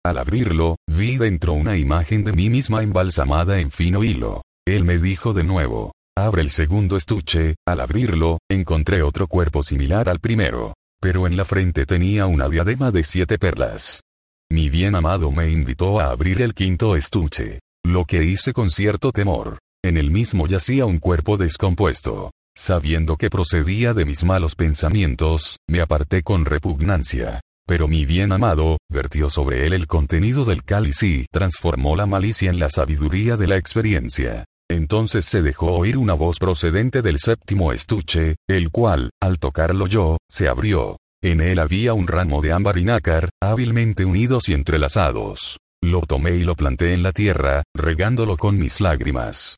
Al 0.07 0.19
abrirlo, 0.19 0.77
vi 0.87 1.17
dentro 1.17 1.53
una 1.55 1.77
imagen 1.77 2.23
de 2.23 2.33
mí 2.33 2.49
misma 2.49 2.85
embalsamada 2.85 3.59
en 3.59 3.73
fino 3.73 4.05
hilo. 4.05 4.43
Él 4.65 4.85
me 4.85 4.99
dijo 4.99 5.33
de 5.33 5.43
nuevo, 5.43 5.95
abre 6.17 6.43
el 6.43 6.51
segundo 6.51 6.97
estuche, 6.97 7.57
al 7.67 7.81
abrirlo, 7.81 8.39
encontré 8.49 9.03
otro 9.03 9.27
cuerpo 9.27 9.65
similar 9.65 10.09
al 10.09 10.21
primero. 10.21 10.75
Pero 11.03 11.27
en 11.27 11.37
la 11.37 11.45
frente 11.45 11.87
tenía 11.87 12.27
una 12.27 12.49
diadema 12.49 12.93
de 12.93 13.03
siete 13.03 13.37
perlas. 13.37 14.01
Mi 14.49 14.69
bien 14.69 14.95
amado 14.95 15.33
me 15.33 15.51
invitó 15.51 15.99
a 15.99 16.13
abrir 16.13 16.41
el 16.41 16.55
quinto 16.55 16.95
estuche. 16.95 17.59
Lo 17.85 18.05
que 18.05 18.23
hice 18.23 18.53
con 18.53 18.71
cierto 18.71 19.11
temor. 19.11 19.59
En 19.85 19.97
el 19.97 20.13
mismo 20.13 20.47
yacía 20.47 20.87
un 20.87 21.01
cuerpo 21.01 21.37
descompuesto. 21.37 22.31
Sabiendo 22.57 23.17
que 23.17 23.29
procedía 23.29 23.93
de 23.93 24.05
mis 24.05 24.23
malos 24.23 24.55
pensamientos, 24.55 25.57
me 25.69 25.81
aparté 25.81 26.23
con 26.23 26.45
repugnancia. 26.45 27.41
Pero 27.67 27.89
mi 27.89 28.05
bien 28.05 28.31
amado, 28.31 28.79
vertió 28.89 29.29
sobre 29.29 29.67
él 29.67 29.73
el 29.73 29.89
contenido 29.89 30.45
del 30.45 30.63
cáliz 30.63 31.03
y 31.03 31.27
transformó 31.33 31.97
la 31.97 32.07
malicia 32.07 32.49
en 32.49 32.61
la 32.61 32.69
sabiduría 32.69 33.37
de 33.37 33.49
la 33.49 33.57
experiencia. 33.57 34.45
Entonces 34.71 35.25
se 35.25 35.43
dejó 35.43 35.73
oír 35.73 35.99
una 35.99 36.15
voz 36.15 36.39
procedente 36.39 37.03
del 37.03 37.19
séptimo 37.19 37.73
estuche, 37.73 38.37
el 38.49 38.71
cual, 38.71 39.11
al 39.21 39.39
tocarlo 39.39 39.89
yo, 39.89 40.19
se 40.31 40.49
abrió. 40.49 40.99
En 41.23 41.41
él 41.41 41.59
había 41.59 41.93
un 41.93 42.07
ramo 42.07 42.41
de 42.41 42.53
ámbar 42.53 42.79
y 42.79 42.85
nácar, 42.85 43.31
hábilmente 43.43 44.05
unidos 44.05 44.49
y 44.49 44.53
entrelazados. 44.53 45.59
Lo 45.83 46.03
tomé 46.03 46.37
y 46.37 46.43
lo 46.43 46.55
planté 46.55 46.93
en 46.95 47.03
la 47.03 47.13
tierra, 47.13 47.65
regándolo 47.75 48.37
con 48.37 48.59
mis 48.59 48.81
lágrimas. 48.81 49.57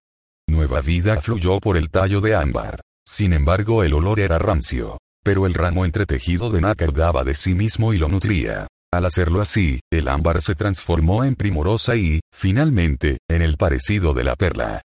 Nueva 0.48 0.80
vida 0.80 1.20
fluyó 1.20 1.58
por 1.60 1.76
el 1.76 1.90
tallo 1.90 2.22
de 2.22 2.34
ámbar. 2.34 2.80
Sin 3.06 3.34
embargo 3.34 3.82
el 3.82 3.92
olor 3.92 4.20
era 4.20 4.38
rancio 4.38 4.98
pero 5.28 5.44
el 5.44 5.52
ramo 5.52 5.85
entretejido 5.85 6.49
de 6.49 6.62
nácar 6.62 6.94
daba 6.94 7.23
de 7.23 7.35
sí 7.35 7.54
mismo 7.54 7.92
y 7.92 7.99
lo 7.99 8.08
nutría. 8.08 8.66
Al 8.90 9.04
hacerlo 9.04 9.42
así, 9.42 9.78
el 9.92 10.08
ámbar 10.08 10.40
se 10.40 10.54
transformó 10.54 11.23
en 11.23 11.35
primorosa 11.35 11.97
y, 11.97 12.20
finalmente, 12.35 13.18
en 13.28 13.42
el 13.42 13.58
parecido 13.58 14.14
de 14.14 14.25
la 14.25 14.37
perla. 14.37 14.80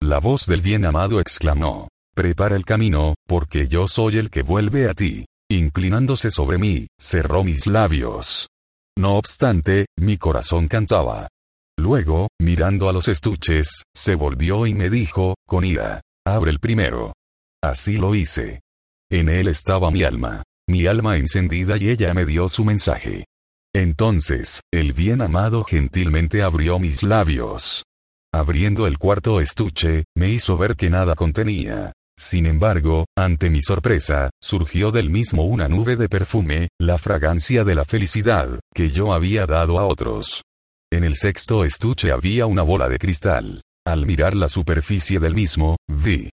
La 0.00 0.20
voz 0.20 0.46
del 0.46 0.60
bien 0.60 0.84
amado 0.84 1.18
exclamó, 1.18 1.88
Prepara 2.14 2.54
el 2.54 2.64
camino, 2.64 3.16
porque 3.26 3.66
yo 3.66 3.88
soy 3.88 4.18
el 4.18 4.30
que 4.30 4.42
vuelve 4.42 4.88
a 4.88 4.94
ti. 4.94 5.24
Inclinándose 5.50 6.30
sobre 6.30 6.58
mí, 6.58 6.86
cerró 6.96 7.42
mis 7.42 7.66
labios. 7.66 8.46
No 8.96 9.16
obstante, 9.16 9.86
mi 9.98 10.16
corazón 10.16 10.68
cantaba. 10.68 11.26
Luego, 11.76 12.28
mirando 12.40 12.88
a 12.88 12.92
los 12.92 13.08
estuches, 13.08 13.82
se 13.92 14.14
volvió 14.14 14.64
y 14.68 14.74
me 14.74 14.90
dijo, 14.90 15.34
con 15.44 15.64
ira, 15.64 16.02
Abre 16.24 16.52
el 16.52 16.60
primero. 16.60 17.14
Así 17.60 17.96
lo 17.96 18.14
hice. 18.14 18.60
En 19.10 19.28
él 19.28 19.48
estaba 19.48 19.90
mi 19.90 20.02
alma. 20.02 20.42
Mi 20.68 20.86
alma 20.86 21.16
encendida 21.16 21.78
y 21.78 21.88
ella 21.88 22.12
me 22.12 22.26
dio 22.26 22.48
su 22.48 22.64
mensaje. 22.64 23.24
Entonces, 23.74 24.60
el 24.72 24.92
bien 24.92 25.22
amado 25.22 25.64
gentilmente 25.64 26.42
abrió 26.42 26.78
mis 26.78 27.02
labios. 27.02 27.84
Abriendo 28.34 28.86
el 28.86 28.98
cuarto 28.98 29.40
estuche, 29.40 30.04
me 30.14 30.28
hizo 30.28 30.58
ver 30.58 30.76
que 30.76 30.90
nada 30.90 31.14
contenía. 31.14 31.92
Sin 32.18 32.46
embargo, 32.46 33.06
ante 33.16 33.48
mi 33.48 33.62
sorpresa, 33.62 34.28
surgió 34.42 34.90
del 34.90 35.08
mismo 35.08 35.44
una 35.44 35.68
nube 35.68 35.96
de 35.96 36.08
perfume, 36.08 36.68
la 36.78 36.98
fragancia 36.98 37.64
de 37.64 37.74
la 37.74 37.84
felicidad, 37.84 38.60
que 38.74 38.90
yo 38.90 39.14
había 39.14 39.46
dado 39.46 39.78
a 39.78 39.86
otros. 39.86 40.42
En 40.92 41.04
el 41.04 41.16
sexto 41.16 41.64
estuche 41.64 42.10
había 42.10 42.46
una 42.46 42.62
bola 42.62 42.88
de 42.88 42.98
cristal. 42.98 43.62
Al 43.86 44.04
mirar 44.04 44.34
la 44.34 44.48
superficie 44.48 45.20
del 45.20 45.34
mismo, 45.34 45.76
vi, 45.88 46.28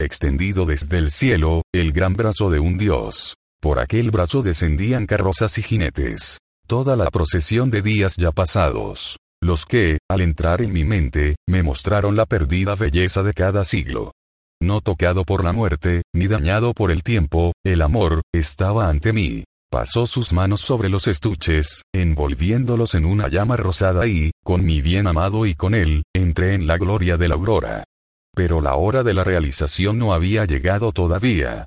extendido 0.00 0.64
desde 0.64 0.98
el 0.98 1.10
cielo, 1.10 1.62
el 1.74 1.92
gran 1.92 2.14
brazo 2.14 2.50
de 2.50 2.60
un 2.60 2.78
dios. 2.78 3.34
Por 3.60 3.78
aquel 3.78 4.10
brazo 4.10 4.42
descendían 4.42 5.06
carrozas 5.06 5.58
y 5.58 5.62
jinetes. 5.62 6.38
Toda 6.66 6.96
la 6.96 7.10
procesión 7.10 7.70
de 7.70 7.82
días 7.82 8.16
ya 8.16 8.32
pasados. 8.32 9.16
Los 9.42 9.66
que, 9.66 9.98
al 10.10 10.20
entrar 10.20 10.62
en 10.62 10.72
mi 10.72 10.84
mente, 10.84 11.36
me 11.48 11.62
mostraron 11.62 12.16
la 12.16 12.26
perdida 12.26 12.74
belleza 12.74 13.22
de 13.22 13.32
cada 13.32 13.64
siglo. 13.64 14.12
No 14.62 14.80
tocado 14.80 15.24
por 15.24 15.44
la 15.44 15.52
muerte, 15.52 16.02
ni 16.14 16.26
dañado 16.26 16.72
por 16.72 16.90
el 16.90 17.02
tiempo, 17.02 17.52
el 17.64 17.82
amor, 17.82 18.22
estaba 18.34 18.88
ante 18.88 19.12
mí. 19.12 19.44
Pasó 19.70 20.06
sus 20.06 20.32
manos 20.32 20.60
sobre 20.60 20.88
los 20.88 21.06
estuches, 21.06 21.82
envolviéndolos 21.94 22.94
en 22.94 23.04
una 23.04 23.28
llama 23.28 23.56
rosada 23.56 24.06
y, 24.06 24.30
con 24.42 24.64
mi 24.64 24.80
bien 24.80 25.06
amado 25.06 25.44
y 25.44 25.54
con 25.54 25.74
él, 25.74 26.04
entré 26.14 26.54
en 26.54 26.66
la 26.66 26.78
gloria 26.78 27.16
de 27.16 27.28
la 27.28 27.34
aurora. 27.34 27.84
Pero 28.36 28.60
la 28.60 28.76
hora 28.76 29.02
de 29.02 29.14
la 29.14 29.24
realización 29.24 29.96
no 29.96 30.12
había 30.12 30.44
llegado 30.44 30.92
todavía. 30.92 31.64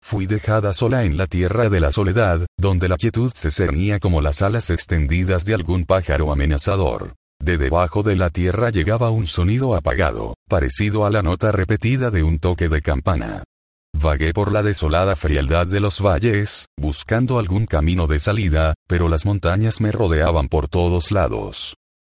Fui 0.00 0.26
dejada 0.26 0.72
sola 0.72 1.02
en 1.02 1.16
la 1.16 1.26
tierra 1.26 1.68
de 1.68 1.80
la 1.80 1.90
soledad, 1.90 2.46
donde 2.56 2.88
la 2.88 2.96
quietud 2.96 3.32
se 3.34 3.50
cernía 3.50 3.98
como 3.98 4.20
las 4.20 4.40
alas 4.40 4.70
extendidas 4.70 5.44
de 5.44 5.54
algún 5.54 5.84
pájaro 5.84 6.30
amenazador. 6.30 7.14
De 7.42 7.58
debajo 7.58 8.04
de 8.04 8.14
la 8.14 8.30
tierra 8.30 8.70
llegaba 8.70 9.10
un 9.10 9.26
sonido 9.26 9.74
apagado, 9.74 10.34
parecido 10.48 11.04
a 11.06 11.10
la 11.10 11.22
nota 11.22 11.50
repetida 11.50 12.12
de 12.12 12.22
un 12.22 12.38
toque 12.38 12.68
de 12.68 12.82
campana. 12.82 13.42
Vagué 13.92 14.32
por 14.32 14.52
la 14.52 14.62
desolada 14.62 15.16
frialdad 15.16 15.66
de 15.66 15.80
los 15.80 16.00
valles, 16.00 16.66
buscando 16.78 17.40
algún 17.40 17.66
camino 17.66 18.06
de 18.06 18.20
salida, 18.20 18.74
pero 18.86 19.08
las 19.08 19.26
montañas 19.26 19.80
me 19.80 19.90
rodeaban 19.90 20.48
por 20.48 20.68
todos 20.68 21.10
lados. 21.10 21.74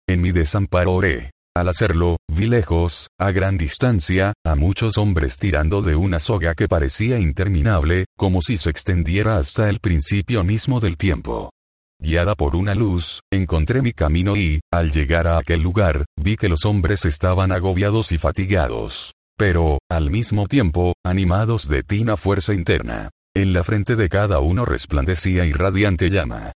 En 0.09 0.21
mi 0.21 0.31
desamparo 0.31 0.93
oré, 0.95 1.33
al 1.57 1.69
hacerlo, 1.69 2.19
vi 2.29 2.47
lejos, 2.47 3.09
a 3.19 3.31
gran 3.31 3.57
distancia, 3.57 4.35
a 4.45 4.55
muchos 4.57 4.99
hombres 4.99 5.39
tirando 5.39 5.81
de 5.81 5.97
una 5.97 6.19
soga 6.19 6.55
que 6.55 6.69
parecía 6.69 7.19
interminable, 7.19 8.05
como 8.17 8.43
si 8.43 8.59
se 8.59 8.69
extendiera 8.69 9.39
hasta 9.39 9.71
el 9.71 9.81
principio 9.81 10.45
mismo 10.45 10.81
del 10.81 10.97
tiempo. 10.99 11.51
Guiada 11.99 12.35
por 12.35 12.57
una 12.57 12.75
luz, 12.75 13.21
encontré 13.33 13.81
mi 13.81 13.93
camino 13.93 14.37
y, 14.37 14.61
al 14.71 14.93
llegar 14.93 15.27
a 15.27 15.39
aquel 15.39 15.63
lugar, 15.63 16.05
vi 16.21 16.37
que 16.37 16.51
los 16.51 16.67
hombres 16.67 17.07
estaban 17.07 17.53
agobiados 17.53 18.13
y 18.13 18.19
fatigados. 18.19 19.15
Pero, 19.39 19.79
al 19.91 20.11
mismo 20.11 20.49
tiempo, 20.49 20.93
animados 21.05 21.69
de 21.69 21.83
tina 21.83 22.19
fuerza 22.19 22.53
interna. 22.53 23.11
En 23.35 23.55
la 23.55 23.65
frente 23.65 23.97
de 23.97 24.09
cada 24.11 24.41
uno 24.41 24.67
resplandecía 24.67 25.47
irradiante 25.47 26.11
llama. 26.11 26.53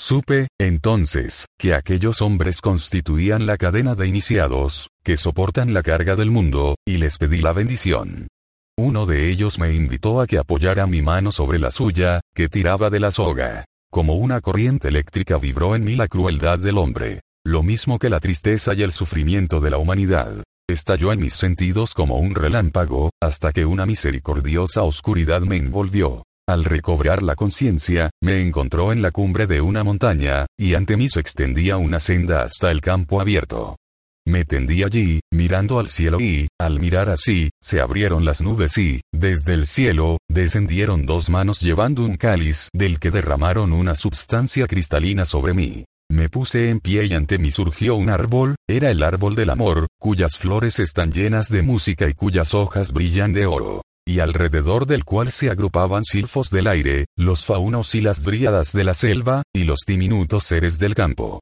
Supe, 0.00 0.46
entonces, 0.60 1.46
que 1.58 1.74
aquellos 1.74 2.22
hombres 2.22 2.60
constituían 2.60 3.46
la 3.46 3.56
cadena 3.56 3.96
de 3.96 4.06
iniciados, 4.06 4.90
que 5.02 5.16
soportan 5.16 5.74
la 5.74 5.82
carga 5.82 6.14
del 6.14 6.30
mundo, 6.30 6.76
y 6.86 6.98
les 6.98 7.18
pedí 7.18 7.38
la 7.42 7.52
bendición. 7.52 8.28
Uno 8.78 9.06
de 9.06 9.28
ellos 9.28 9.58
me 9.58 9.74
invitó 9.74 10.20
a 10.20 10.28
que 10.28 10.38
apoyara 10.38 10.86
mi 10.86 11.02
mano 11.02 11.32
sobre 11.32 11.58
la 11.58 11.72
suya, 11.72 12.20
que 12.32 12.48
tiraba 12.48 12.90
de 12.90 13.00
la 13.00 13.10
soga. 13.10 13.64
Como 13.90 14.14
una 14.14 14.40
corriente 14.40 14.86
eléctrica 14.86 15.36
vibró 15.36 15.74
en 15.74 15.82
mí 15.82 15.96
la 15.96 16.06
crueldad 16.06 16.60
del 16.60 16.78
hombre. 16.78 17.18
Lo 17.44 17.64
mismo 17.64 17.98
que 17.98 18.08
la 18.08 18.20
tristeza 18.20 18.74
y 18.74 18.82
el 18.82 18.92
sufrimiento 18.92 19.58
de 19.58 19.70
la 19.70 19.78
humanidad. 19.78 20.44
Estalló 20.70 21.12
en 21.12 21.18
mis 21.18 21.34
sentidos 21.34 21.92
como 21.92 22.18
un 22.18 22.36
relámpago, 22.36 23.10
hasta 23.20 23.50
que 23.50 23.66
una 23.66 23.84
misericordiosa 23.84 24.84
oscuridad 24.84 25.40
me 25.40 25.56
envolvió. 25.56 26.22
Al 26.48 26.64
recobrar 26.64 27.22
la 27.22 27.34
conciencia, 27.34 28.08
me 28.22 28.40
encontró 28.40 28.90
en 28.90 29.02
la 29.02 29.10
cumbre 29.10 29.46
de 29.46 29.60
una 29.60 29.84
montaña, 29.84 30.46
y 30.58 30.72
ante 30.72 30.96
mí 30.96 31.06
se 31.06 31.20
extendía 31.20 31.76
una 31.76 32.00
senda 32.00 32.40
hasta 32.40 32.70
el 32.70 32.80
campo 32.80 33.20
abierto. 33.20 33.76
Me 34.26 34.46
tendí 34.46 34.82
allí, 34.82 35.20
mirando 35.30 35.78
al 35.78 35.90
cielo 35.90 36.18
y, 36.18 36.48
al 36.58 36.80
mirar 36.80 37.10
así, 37.10 37.50
se 37.62 37.82
abrieron 37.82 38.24
las 38.24 38.40
nubes 38.40 38.78
y, 38.78 39.02
desde 39.12 39.52
el 39.52 39.66
cielo, 39.66 40.16
descendieron 40.26 41.04
dos 41.04 41.28
manos 41.28 41.60
llevando 41.60 42.02
un 42.02 42.16
cáliz 42.16 42.70
del 42.72 42.98
que 42.98 43.10
derramaron 43.10 43.74
una 43.74 43.94
substancia 43.94 44.66
cristalina 44.66 45.26
sobre 45.26 45.52
mí. 45.52 45.84
Me 46.10 46.30
puse 46.30 46.70
en 46.70 46.80
pie 46.80 47.04
y 47.04 47.12
ante 47.12 47.36
mí 47.36 47.50
surgió 47.50 47.94
un 47.94 48.08
árbol, 48.08 48.56
era 48.66 48.90
el 48.90 49.02
árbol 49.02 49.34
del 49.34 49.50
amor, 49.50 49.86
cuyas 50.00 50.38
flores 50.38 50.78
están 50.78 51.12
llenas 51.12 51.50
de 51.50 51.60
música 51.60 52.08
y 52.08 52.14
cuyas 52.14 52.54
hojas 52.54 52.94
brillan 52.94 53.34
de 53.34 53.44
oro 53.44 53.82
y 54.08 54.20
alrededor 54.20 54.86
del 54.86 55.04
cual 55.04 55.30
se 55.30 55.50
agrupaban 55.50 56.02
silfos 56.02 56.48
del 56.48 56.66
aire, 56.66 57.04
los 57.14 57.44
faunos 57.44 57.94
y 57.94 58.00
las 58.00 58.24
dríadas 58.24 58.72
de 58.72 58.82
la 58.82 58.94
selva, 58.94 59.42
y 59.54 59.64
los 59.64 59.80
diminutos 59.86 60.44
seres 60.44 60.78
del 60.78 60.94
campo. 60.94 61.40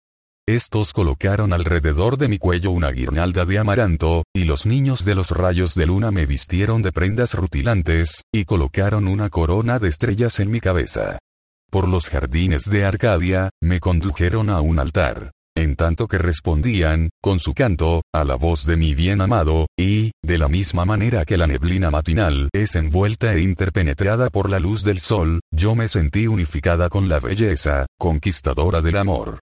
Estos 0.48 0.92
colocaron 0.92 1.52
alrededor 1.52 2.18
de 2.18 2.26
mi 2.26 2.38
cuello 2.38 2.72
una 2.72 2.90
guirnalda 2.90 3.44
de 3.44 3.58
amaranto, 3.58 4.24
y 4.34 4.46
los 4.46 4.66
niños 4.66 5.04
de 5.04 5.14
los 5.14 5.30
rayos 5.30 5.76
de 5.76 5.86
luna 5.86 6.10
me 6.10 6.26
vistieron 6.26 6.82
de 6.82 6.90
prendas 6.90 7.34
rutilantes, 7.34 8.24
y 8.34 8.44
colocaron 8.44 9.06
una 9.06 9.30
corona 9.30 9.78
de 9.78 9.86
estrellas 9.86 10.40
en 10.40 10.50
mi 10.50 10.58
cabeza. 10.58 11.20
Por 11.70 11.86
los 11.86 12.08
jardines 12.08 12.68
de 12.68 12.84
Arcadia, 12.84 13.50
me 13.62 13.78
condujeron 13.78 14.50
a 14.50 14.60
un 14.60 14.80
altar 14.80 15.35
en 15.56 15.74
tanto 15.74 16.06
que 16.06 16.18
respondían, 16.18 17.10
con 17.22 17.38
su 17.38 17.54
canto, 17.54 18.02
a 18.14 18.24
la 18.24 18.36
voz 18.36 18.66
de 18.66 18.76
mi 18.76 18.94
bien 18.94 19.20
amado, 19.20 19.66
y, 19.76 20.12
de 20.22 20.38
la 20.38 20.48
misma 20.48 20.84
manera 20.84 21.24
que 21.24 21.38
la 21.38 21.46
neblina 21.46 21.90
matinal 21.90 22.50
es 22.52 22.76
envuelta 22.76 23.32
e 23.32 23.40
interpenetrada 23.40 24.30
por 24.30 24.50
la 24.50 24.60
luz 24.60 24.84
del 24.84 25.00
sol, 25.00 25.40
yo 25.50 25.74
me 25.74 25.88
sentí 25.88 26.26
unificada 26.26 26.88
con 26.88 27.08
la 27.08 27.18
belleza, 27.18 27.86
conquistadora 27.98 28.82
del 28.82 28.98
amor. 28.98 29.40